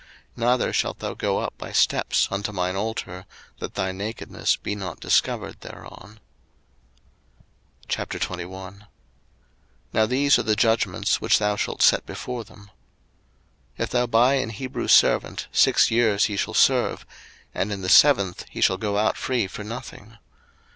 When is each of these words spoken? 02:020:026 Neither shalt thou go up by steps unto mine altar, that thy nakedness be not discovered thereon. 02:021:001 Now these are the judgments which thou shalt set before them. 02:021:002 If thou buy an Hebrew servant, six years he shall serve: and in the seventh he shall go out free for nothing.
02:020:026 0.35 0.37
Neither 0.37 0.73
shalt 0.73 0.97
thou 0.97 1.13
go 1.13 1.37
up 1.37 1.53
by 1.59 1.71
steps 1.71 2.27
unto 2.31 2.51
mine 2.51 2.75
altar, 2.75 3.27
that 3.59 3.75
thy 3.75 3.91
nakedness 3.91 4.55
be 4.55 4.73
not 4.73 4.99
discovered 4.99 5.61
thereon. 5.61 6.19
02:021:001 7.87 8.87
Now 9.93 10.07
these 10.07 10.39
are 10.39 10.41
the 10.41 10.55
judgments 10.55 11.21
which 11.21 11.37
thou 11.37 11.55
shalt 11.55 11.83
set 11.83 12.07
before 12.07 12.43
them. 12.43 12.71
02:021:002 13.77 13.83
If 13.83 13.89
thou 13.91 14.07
buy 14.07 14.33
an 14.33 14.49
Hebrew 14.49 14.87
servant, 14.87 15.45
six 15.51 15.91
years 15.91 16.25
he 16.25 16.35
shall 16.35 16.55
serve: 16.55 17.05
and 17.53 17.71
in 17.71 17.81
the 17.83 17.87
seventh 17.87 18.45
he 18.49 18.59
shall 18.59 18.77
go 18.77 18.97
out 18.97 19.17
free 19.17 19.45
for 19.45 19.63
nothing. 19.63 20.17